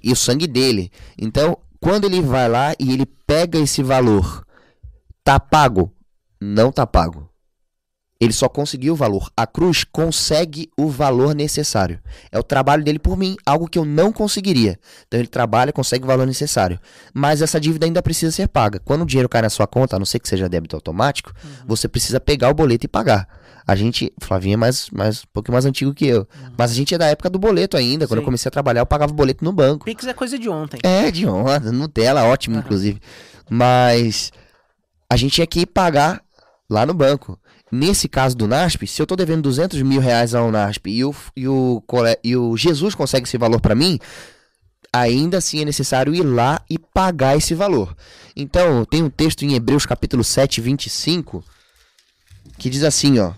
[0.00, 0.92] E o sangue dele.
[1.18, 4.46] Então, quando ele vai lá e ele pega esse valor,
[5.24, 5.92] tá pago?
[6.40, 7.28] Não tá pago.
[8.20, 9.30] Ele só conseguiu o valor.
[9.36, 12.00] A cruz consegue o valor necessário.
[12.32, 14.78] É o trabalho dele por mim, algo que eu não conseguiria.
[15.06, 16.80] Então ele trabalha, consegue o valor necessário.
[17.14, 18.80] Mas essa dívida ainda precisa ser paga.
[18.84, 21.50] Quando o dinheiro cai na sua conta, a não ser que seja débito automático, uhum.
[21.68, 23.28] você precisa pegar o boleto e pagar.
[23.64, 26.20] A gente, Flavinha é mais, mais, um pouquinho mais antigo que eu.
[26.20, 26.52] Uhum.
[26.56, 28.08] Mas a gente é da época do boleto ainda.
[28.08, 28.22] Quando Sim.
[28.22, 29.84] eu comecei a trabalhar, eu pagava o boleto no banco.
[29.84, 30.80] Pix é coisa de ontem.
[30.82, 31.70] É, de ontem.
[31.70, 32.62] Nutella, ótimo, uhum.
[32.62, 33.00] inclusive.
[33.48, 34.32] Mas
[35.08, 36.20] a gente tinha que pagar
[36.68, 37.38] lá no banco.
[37.70, 41.14] Nesse caso do NASP, se eu estou devendo 200 mil reais ao NASP e o,
[41.36, 41.82] e o,
[42.24, 43.98] e o Jesus consegue esse valor para mim,
[44.92, 47.94] ainda assim é necessário ir lá e pagar esse valor.
[48.34, 51.44] Então, tem um texto em Hebreus capítulo 7, 25,
[52.58, 53.32] que diz assim, ó.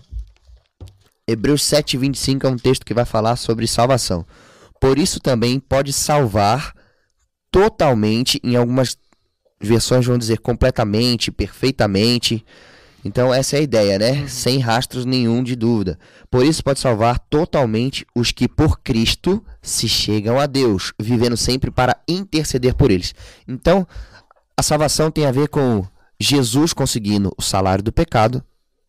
[1.27, 4.25] Hebreus 7, 25 é um texto que vai falar sobre salvação.
[4.79, 6.73] Por isso também pode salvar
[7.51, 8.97] totalmente, em algumas
[9.59, 12.43] versões vão dizer completamente, perfeitamente,
[13.03, 14.11] então essa é a ideia, né?
[14.11, 14.27] Uhum.
[14.27, 15.97] Sem rastros nenhum de dúvida.
[16.29, 21.71] Por isso pode salvar totalmente os que por Cristo se chegam a Deus, vivendo sempre
[21.71, 23.13] para interceder por eles.
[23.47, 23.87] Então,
[24.55, 25.85] a salvação tem a ver com
[26.19, 28.43] Jesus conseguindo o salário do pecado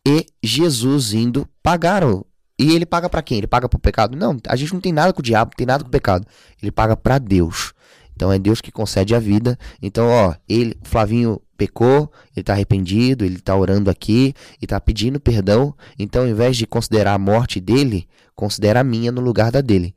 [0.07, 2.25] e Jesus indo pagar o
[2.59, 3.39] e ele paga para quem?
[3.39, 4.15] Ele paga para o pecado?
[4.15, 6.25] Não, a gente não tem nada com o diabo, não tem nada com o pecado.
[6.61, 7.73] Ele paga para Deus.
[8.15, 9.57] Então é Deus que concede a vida.
[9.81, 15.19] Então, ó, ele, Flavinho pecou, ele está arrependido, ele está orando aqui e está pedindo
[15.19, 15.73] perdão.
[15.97, 19.95] Então, ao invés de considerar a morte dele, considera a minha no lugar da dele.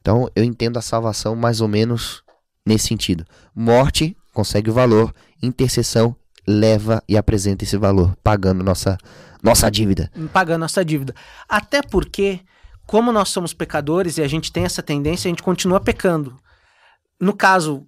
[0.00, 2.22] Então, eu entendo a salvação mais ou menos
[2.64, 3.24] nesse sentido.
[3.54, 8.98] Morte consegue o valor, intercessão leva e apresenta esse valor, pagando nossa
[9.42, 10.10] nossa dívida.
[10.32, 11.14] Pagando nossa dívida.
[11.46, 12.40] Até porque,
[12.86, 16.34] como nós somos pecadores e a gente tem essa tendência, a gente continua pecando.
[17.20, 17.84] No caso,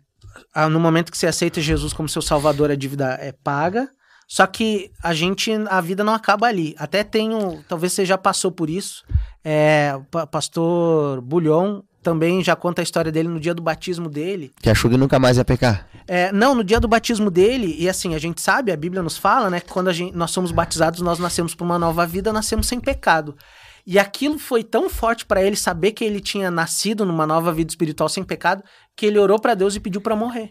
[0.70, 3.88] no momento que você aceita Jesus como seu salvador, a dívida é paga.
[4.28, 6.74] Só que a gente, a vida não acaba ali.
[6.78, 9.04] Até tenho, talvez você já passou por isso.
[9.44, 14.52] É, o pastor Bulhon também já conta a história dele no dia do batismo dele.
[14.60, 15.88] Que achou que nunca mais ia pecar.
[16.08, 19.16] É, não, no dia do batismo dele, e assim, a gente sabe, a Bíblia nos
[19.16, 22.68] fala, né, que quando gente, nós somos batizados, nós nascemos para uma nova vida, nascemos
[22.68, 23.36] sem pecado.
[23.84, 27.70] E aquilo foi tão forte para ele saber que ele tinha nascido numa nova vida
[27.70, 28.62] espiritual sem pecado,
[28.96, 30.50] que ele orou para Deus e pediu para morrer.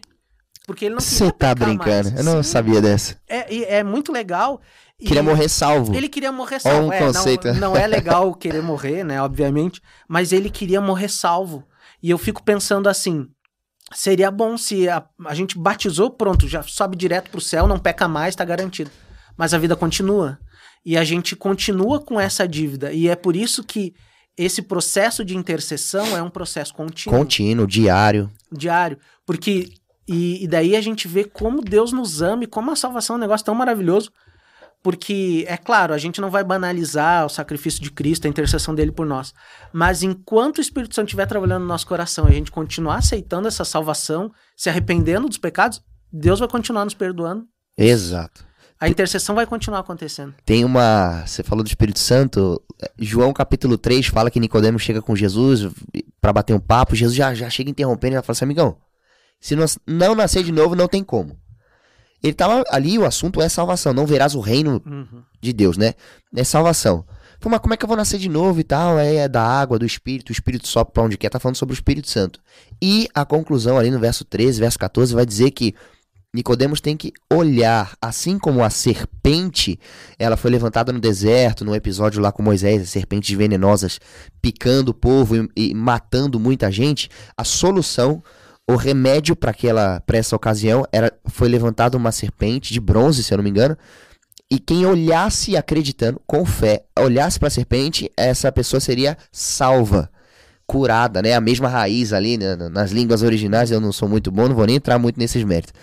[0.65, 2.11] Porque ele não Você tá brincando?
[2.11, 2.17] Mais.
[2.17, 2.49] Eu não Sim.
[2.49, 3.17] sabia dessa.
[3.27, 4.61] É, é muito legal.
[4.99, 5.93] Queria morrer salvo.
[5.93, 6.87] Ele queria morrer salvo.
[6.87, 7.47] Um é, conceito.
[7.53, 9.21] Não, não é legal querer morrer, né?
[9.21, 9.81] Obviamente.
[10.07, 11.63] Mas ele queria morrer salvo.
[12.01, 13.27] E eu fico pensando assim:
[13.93, 18.07] seria bom se a, a gente batizou, pronto, já sobe direto pro céu, não peca
[18.07, 18.89] mais, tá garantido.
[19.37, 20.39] Mas a vida continua.
[20.83, 22.91] E a gente continua com essa dívida.
[22.93, 23.93] E é por isso que
[24.37, 27.17] esse processo de intercessão é um processo contínuo.
[27.17, 28.29] Contínuo, diário.
[28.51, 28.97] Diário.
[29.25, 29.73] Porque.
[30.07, 33.17] E, e daí a gente vê como Deus nos ama e como a salvação é
[33.17, 34.11] um negócio tão maravilhoso.
[34.83, 38.91] Porque, é claro, a gente não vai banalizar o sacrifício de Cristo, a intercessão dele
[38.91, 39.33] por nós.
[39.73, 43.47] Mas enquanto o Espírito Santo estiver trabalhando no nosso coração e a gente continuar aceitando
[43.47, 45.81] essa salvação, se arrependendo dos pecados,
[46.13, 47.47] Deus vai continuar nos perdoando.
[47.75, 48.45] Exato.
[48.79, 50.33] A intercessão vai continuar acontecendo.
[50.45, 51.25] Tem uma.
[51.25, 52.61] Você falou do Espírito Santo.
[52.99, 55.71] João capítulo 3 fala que Nicodemo chega com Jesus
[56.19, 56.95] para bater um papo.
[56.95, 58.77] Jesus já, já chega interrompendo e já fala assim: amigão,
[59.39, 61.37] se não, não nascer de novo, não tem como.
[62.21, 63.93] Ele tava ali, o assunto é salvação.
[63.93, 65.21] Não verás o reino uhum.
[65.39, 65.93] de Deus, né?
[66.35, 67.05] É salvação.
[67.39, 68.97] Pô, mas como é que eu vou nascer de novo e tal?
[68.97, 71.29] É, é da água, do Espírito, o Espírito sobe pra onde quer.
[71.29, 72.41] Tá falando sobre o Espírito Santo.
[72.81, 75.75] E a conclusão ali no verso 13, verso 14, vai dizer que
[76.35, 79.79] Nicodemos tem que olhar, assim como a serpente,
[80.19, 84.01] ela foi levantada no deserto, num episódio lá com Moisés, as serpentes venenosas
[84.41, 88.21] picando o povo e, e matando muita gente, a solução,
[88.69, 93.33] o remédio para aquela para essa ocasião era foi levantada uma serpente de bronze, se
[93.33, 93.77] eu não me engano,
[94.51, 100.09] e quem olhasse acreditando com fé, olhasse para a serpente, essa pessoa seria salva
[100.67, 101.33] curada, né?
[101.33, 102.57] A mesma raiz ali né?
[102.69, 105.73] nas línguas originais, eu não sou muito bom, não vou nem entrar muito nesses méritos.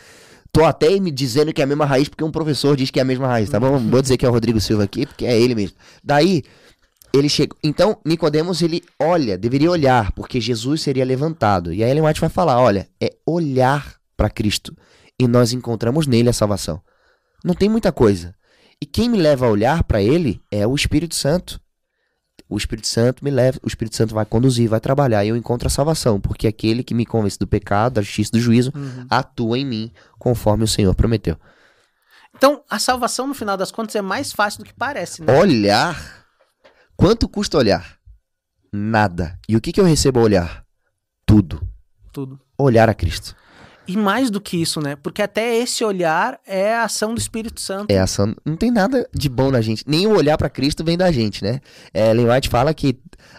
[0.53, 3.03] Tô até me dizendo que é a mesma raiz porque um professor diz que é
[3.03, 3.79] a mesma raiz, tá bom?
[3.79, 5.77] Vou dizer que é o Rodrigo Silva aqui, porque é ele mesmo.
[6.05, 6.43] Daí,
[7.15, 7.57] ele chega.
[7.65, 11.73] Então, Nicodemos ele olha, deveria olhar, porque Jesus seria levantado.
[11.73, 14.77] E aí Ellen White vai falar: olha, é olhar para Cristo.
[15.19, 16.83] E nós encontramos nele a salvação.
[17.43, 18.35] Não tem muita coisa.
[18.81, 21.61] E quem me leva a olhar para ele é o Espírito Santo
[22.53, 25.67] o Espírito Santo me leva, o Espírito Santo vai conduzir, vai trabalhar e eu encontro
[25.67, 29.07] a salvação, porque aquele que me convence do pecado, da justiça e do juízo, uhum.
[29.09, 31.37] atua em mim conforme o Senhor prometeu.
[32.37, 35.39] Então, a salvação, no final das contas, é mais fácil do que parece, né?
[35.39, 36.27] Olhar.
[36.97, 37.99] Quanto custa olhar?
[38.73, 39.39] Nada.
[39.49, 40.65] E o que, que eu recebo ao olhar?
[41.27, 41.67] Tudo.
[42.13, 42.41] Tudo.
[42.59, 43.35] Olhar a Cristo.
[43.87, 44.97] E mais do que isso, né?
[44.97, 47.91] Porque até esse olhar é a ação do Espírito Santo.
[47.91, 48.35] É ação.
[48.45, 49.83] Não tem nada de bom na gente.
[49.87, 51.61] Nem o olhar para Cristo vem da gente, né?
[51.93, 52.97] É, Ellen White fala que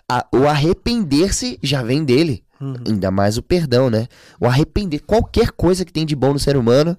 [0.10, 2.44] a- o arrepender-se já vem dele.
[2.60, 2.76] Uhum.
[2.88, 4.08] Ainda mais o perdão, né?
[4.40, 5.00] O arrepender.
[5.02, 6.98] Qualquer coisa que tem de bom no ser humano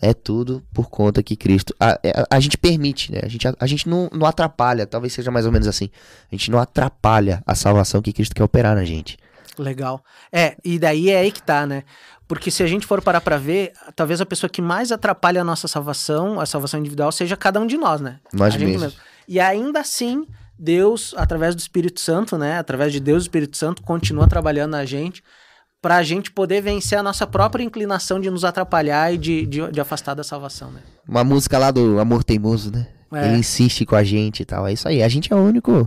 [0.00, 1.72] é tudo por conta que Cristo.
[1.78, 3.20] A, é- a gente permite, né?
[3.22, 4.86] A gente, a, gente não, não atrapalha.
[4.86, 5.88] Talvez seja mais ou menos assim.
[6.30, 9.16] A gente não atrapalha a salvação que Cristo quer operar na gente.
[9.58, 10.02] Legal.
[10.32, 11.84] É, e daí é aí que tá, né?
[12.32, 15.44] Porque se a gente for parar pra ver, talvez a pessoa que mais atrapalha a
[15.44, 18.20] nossa salvação, a salvação individual, seja cada um de nós, né?
[18.32, 18.96] Nós A mesmos.
[19.28, 20.26] E ainda assim,
[20.58, 22.58] Deus, através do Espírito Santo, né?
[22.58, 25.22] Através de Deus e do Espírito Santo, continua trabalhando na gente
[25.82, 29.80] pra gente poder vencer a nossa própria inclinação de nos atrapalhar e de, de, de
[29.82, 30.80] afastar da salvação, né?
[31.06, 32.88] Uma música lá do Amor Teimoso, né?
[33.12, 33.28] É.
[33.28, 34.66] Ele insiste com a gente e tal.
[34.66, 35.02] É isso aí.
[35.02, 35.86] A gente é o único.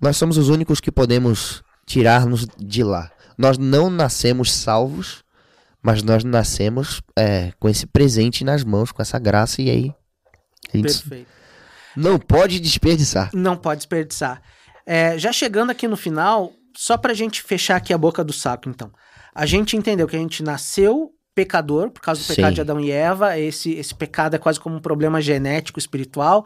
[0.00, 3.10] Nós somos os únicos que podemos tirar-nos de lá.
[3.36, 5.24] Nós não nascemos salvos,
[5.82, 9.94] mas nós nascemos é, com esse presente nas mãos, com essa graça, e aí
[10.78, 11.30] gente Perfeito.
[11.96, 13.30] não pode desperdiçar.
[13.34, 14.42] Não pode desperdiçar.
[14.86, 18.68] É, já chegando aqui no final, só pra gente fechar aqui a boca do saco,
[18.68, 18.90] então.
[19.34, 22.34] A gente entendeu que a gente nasceu pecador por causa do Sim.
[22.34, 23.38] pecado de Adão e Eva.
[23.38, 26.44] Esse, esse pecado é quase como um problema genético, espiritual.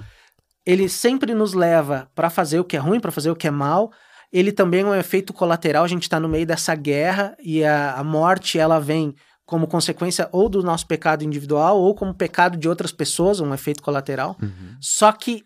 [0.64, 3.50] Ele sempre nos leva pra fazer o que é ruim, pra fazer o que é
[3.50, 3.90] mal.
[4.32, 5.84] Ele também é um efeito colateral.
[5.84, 10.28] A gente tá no meio dessa guerra e a, a morte ela vem como consequência
[10.32, 14.36] ou do nosso pecado individual ou como pecado de outras pessoas, um efeito colateral.
[14.80, 15.44] Só que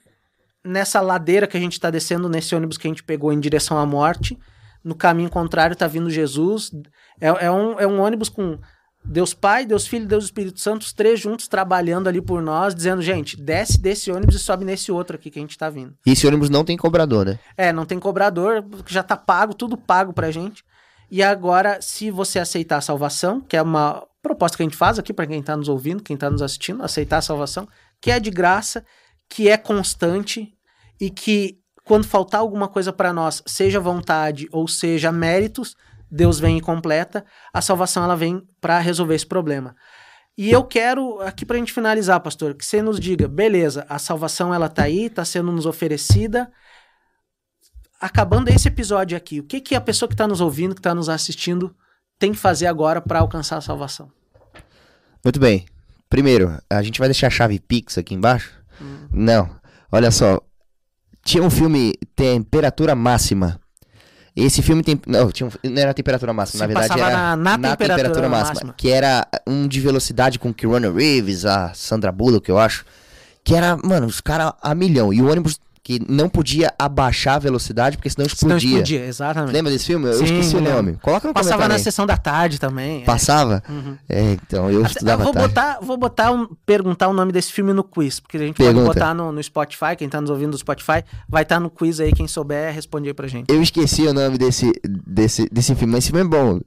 [0.64, 3.78] nessa ladeira que a gente está descendo, nesse ônibus que a gente pegou em direção
[3.78, 4.38] à morte,
[4.82, 6.70] no caminho contrário tá vindo Jesus.
[7.20, 8.58] É, é um, é um ônibus com
[9.04, 13.02] Deus Pai, Deus Filho Deus Espírito Santo, os três juntos trabalhando ali por nós, dizendo,
[13.02, 15.94] gente, desce desse ônibus e sobe nesse outro aqui que a gente tá vindo.
[16.06, 17.38] E esse ônibus não tem cobrador, né?
[17.56, 20.64] É, não tem cobrador, já tá pago, tudo pago pra gente.
[21.10, 24.98] E agora, se você aceitar a salvação, que é uma proposta que a gente faz
[24.98, 27.66] aqui pra quem tá nos ouvindo, quem tá nos assistindo, aceitar a salvação,
[28.00, 28.84] que é de graça,
[29.28, 30.52] que é constante
[31.00, 35.74] e que quando faltar alguma coisa pra nós, seja vontade ou seja méritos,
[36.10, 37.24] Deus vem e completa.
[37.52, 39.74] A salvação ela vem pra resolver esse problema.
[40.36, 44.54] E eu quero aqui pra gente finalizar, pastor, que você nos diga, beleza, a salvação
[44.54, 46.50] ela tá aí, tá sendo nos oferecida,
[48.00, 50.94] acabando esse episódio aqui, o que, que a pessoa que está nos ouvindo, que está
[50.94, 51.76] nos assistindo,
[52.18, 54.10] tem que fazer agora para alcançar a salvação?
[55.22, 55.66] Muito bem.
[56.08, 58.50] Primeiro, a gente vai deixar a chave Pix aqui embaixo?
[59.12, 59.54] Não.
[59.92, 60.40] Olha só.
[61.22, 63.60] Tinha um filme Temperatura Máxima.
[64.36, 65.00] Esse filme tem.
[65.06, 68.74] Não, tinha um- não era temperatura máxima, Se na verdade era na- na temperatura máxima.
[68.76, 72.84] Que era um de velocidade com Keanu Reeves, a Sandra Bullock, eu acho.
[73.42, 75.12] Que era, mano, os caras a milhão.
[75.12, 75.58] E o ônibus
[75.90, 78.56] que não podia abaixar a velocidade, porque senão Se explodia.
[78.70, 79.52] não explodia, exatamente.
[79.52, 80.06] Lembra desse filme?
[80.06, 80.96] Eu Sim, esqueci o nome.
[81.02, 83.02] Coloca no Passava na sessão da tarde também.
[83.02, 83.04] é.
[83.04, 83.60] Passava?
[83.68, 83.96] Uhum.
[84.08, 85.48] É, então, eu estudava eu vou tarde.
[85.48, 88.68] botar, vou botar um, perguntar o nome desse filme no quiz, porque a gente pode
[88.68, 88.94] Pergunta.
[88.94, 92.12] botar no, no Spotify, quem tá nos ouvindo do Spotify, vai estar no quiz aí,
[92.12, 93.52] quem souber, responde aí pra gente.
[93.52, 96.60] Eu esqueci o nome desse, desse, desse filme, mas esse filme é bom,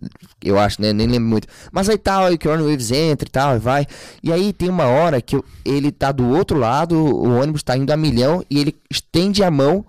[0.44, 0.92] eu acho, né?
[0.92, 1.48] Nem lembro muito.
[1.72, 3.88] Mas aí tal, aí o Keanu Reeves entra e tal, e vai.
[4.22, 7.90] E aí tem uma hora que ele tá do outro lado, o ônibus tá indo
[7.92, 9.86] a milhão, e ele estende a mão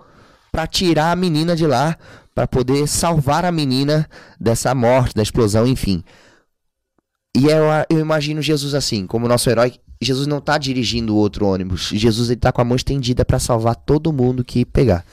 [0.51, 1.97] pra tirar a menina de lá,
[2.35, 4.09] pra poder salvar a menina
[4.41, 6.03] dessa morte, da explosão, enfim.
[7.37, 9.75] E eu, eu imagino Jesus assim, como nosso herói.
[10.01, 11.91] Jesus não tá dirigindo outro ônibus.
[11.93, 15.05] Jesus ele tá com a mão estendida pra salvar todo mundo que pegar.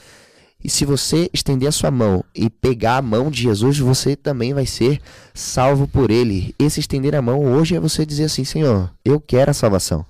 [0.64, 4.54] E se você estender a sua mão e pegar a mão de Jesus, você também
[4.54, 5.00] vai ser
[5.34, 6.54] salvo por ele.
[6.58, 10.06] Esse estender a mão hoje é você dizer assim: Senhor, eu quero a salvação.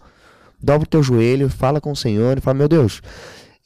[0.61, 3.01] Dobra o teu joelho, fala com o Senhor e fala: Meu Deus,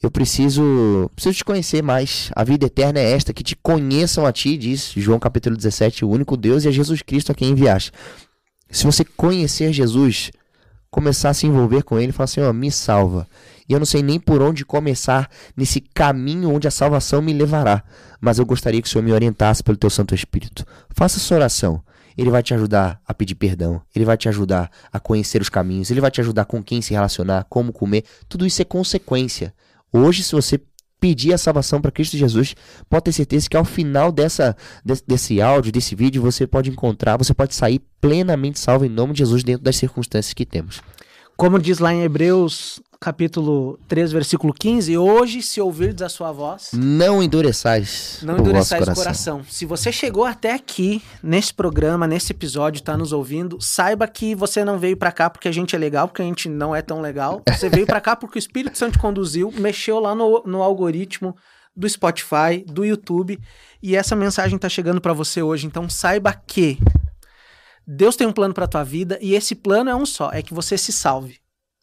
[0.01, 2.29] eu preciso, preciso te conhecer mais.
[2.35, 6.09] A vida eterna é esta: que te conheçam a ti, diz João capítulo 17, o
[6.09, 7.91] único Deus e a Jesus Cristo a quem enviaste.
[8.69, 10.31] Se você conhecer Jesus,
[10.91, 13.27] começar a se envolver com ele falar assim: Ó, me salva.
[13.67, 17.83] E eu não sei nem por onde começar nesse caminho onde a salvação me levará.
[18.21, 20.65] Mas eu gostaria que o Senhor me orientasse pelo teu Santo Espírito.
[20.89, 21.83] Faça essa oração.
[22.17, 23.81] Ele vai te ajudar a pedir perdão.
[23.95, 25.91] Ele vai te ajudar a conhecer os caminhos.
[25.91, 28.05] Ele vai te ajudar com quem se relacionar, como comer.
[28.27, 29.53] Tudo isso é consequência.
[29.97, 30.59] Hoje, se você
[30.99, 32.55] pedir a salvação para Cristo Jesus,
[32.89, 37.17] pode ter certeza que ao final dessa, desse, desse áudio, desse vídeo, você pode encontrar,
[37.17, 40.81] você pode sair plenamente salvo em nome de Jesus dentro das circunstâncias que temos.
[41.35, 44.97] Como diz lá em Hebreus capítulo 3, versículo 15.
[44.97, 48.93] Hoje, se ouvirdes a sua voz, Não endureçais não o vosso endureçais coração.
[48.93, 49.43] o coração.
[49.49, 54.63] Se você chegou até aqui, nesse programa, nesse episódio, tá nos ouvindo, saiba que você
[54.65, 57.01] não veio pra cá porque a gente é legal, porque a gente não é tão
[57.01, 57.41] legal.
[57.47, 61.35] Você veio pra cá porque o Espírito Santo conduziu, mexeu lá no, no algoritmo
[61.75, 63.39] do Spotify, do YouTube,
[63.83, 65.67] e essa mensagem tá chegando pra você hoje.
[65.67, 66.79] Então saiba que
[67.85, 70.53] Deus tem um plano pra tua vida e esse plano é um só, é que
[70.53, 71.37] você se salve.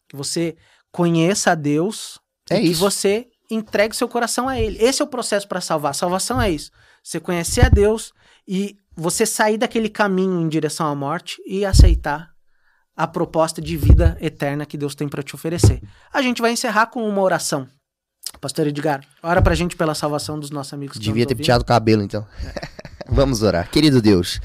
[0.09, 0.55] Que você
[0.95, 2.17] conheça a Deus
[2.49, 2.79] É e que isso.
[2.79, 4.81] você entregue seu coração a ele.
[4.81, 5.93] Esse é o processo para salvar.
[5.93, 6.71] Salvação é isso.
[7.03, 8.13] Você conhecer a Deus
[8.47, 12.29] e você sair daquele caminho em direção à morte e aceitar
[12.95, 15.81] a proposta de vida eterna que Deus tem para te oferecer.
[16.13, 17.67] A gente vai encerrar com uma oração.
[18.39, 22.03] Pastor Edgar, ora pra gente pela salvação dos nossos amigos Devia ter penteado o cabelo,
[22.03, 22.25] então.
[23.07, 23.69] Vamos orar.
[23.69, 24.39] Querido Deus,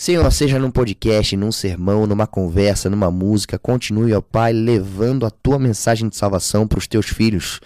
[0.00, 5.30] Senhor, seja num podcast, num sermão, numa conversa, numa música, continue, ó Pai, levando a
[5.30, 7.60] tua mensagem de salvação para os teus filhos.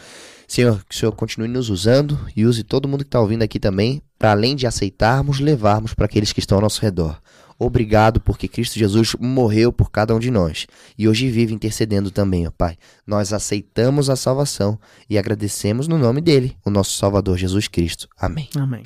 [0.48, 3.60] Senhor, que o Senhor continue nos usando e use todo mundo que está ouvindo aqui
[3.60, 7.22] também, para além de aceitarmos, levarmos para aqueles que estão ao nosso redor.
[7.56, 10.66] Obrigado porque Cristo Jesus morreu por cada um de nós
[10.98, 12.76] e hoje vive intercedendo também, ó Pai.
[13.06, 14.76] Nós aceitamos a salvação
[15.08, 18.08] e agradecemos no nome dele, o nosso Salvador Jesus Cristo.
[18.18, 18.48] Amém.
[18.56, 18.82] Amém.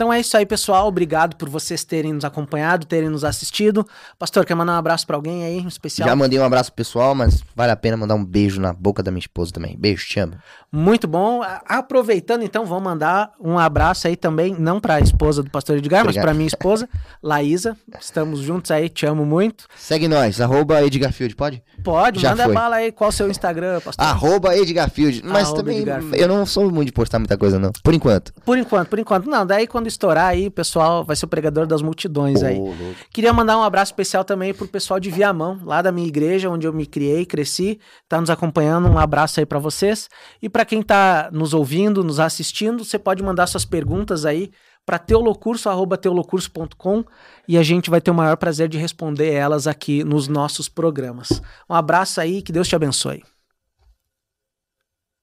[0.00, 0.88] Então é isso aí, pessoal.
[0.88, 3.86] Obrigado por vocês terem nos acompanhado, terem nos assistido.
[4.18, 6.08] Pastor, quer mandar um abraço pra alguém aí, em especial?
[6.08, 9.02] Já mandei um abraço pro pessoal, mas vale a pena mandar um beijo na boca
[9.02, 9.76] da minha esposa também.
[9.78, 10.38] Beijo, te amo.
[10.72, 11.42] Muito bom.
[11.66, 15.98] Aproveitando, então, vamos mandar um abraço aí também, não para a esposa do pastor Edgar,
[16.00, 16.24] mas Obrigado.
[16.24, 16.88] para minha esposa,
[17.22, 17.76] Laísa.
[18.00, 19.66] Estamos juntos aí, te amo muito.
[19.76, 21.62] Segue nós, arroba Edgarfield, pode?
[21.84, 22.54] Pode, Já manda foi.
[22.54, 22.90] bala aí.
[22.90, 24.02] Qual o seu Instagram, pastor?
[24.06, 25.22] Arroba Edgarfield.
[25.24, 26.18] Mas Arroba também Edgarfield.
[26.18, 27.70] eu não sou muito de postar muita coisa, não.
[27.82, 28.32] Por enquanto.
[28.46, 29.28] Por enquanto, por enquanto.
[29.28, 32.58] Não, daí quando estourar aí, o pessoal vai ser o pregador das multidões aí.
[32.58, 32.74] Louco.
[33.12, 36.66] Queria mandar um abraço especial também pro pessoal de Viamão, lá da minha igreja, onde
[36.66, 38.88] eu me criei, cresci, tá nos acompanhando.
[38.88, 40.08] Um abraço aí pra vocês.
[40.40, 44.50] E pra quem tá nos ouvindo, nos assistindo, você pode mandar suas perguntas aí
[44.86, 47.04] para teolocurso@teolocurso.com
[47.46, 51.42] e a gente vai ter o maior prazer de responder elas aqui nos nossos programas.
[51.68, 53.22] Um abraço aí, que Deus te abençoe.